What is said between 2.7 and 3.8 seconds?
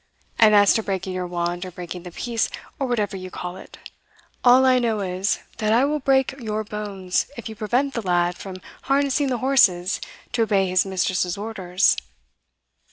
or whatever you call it,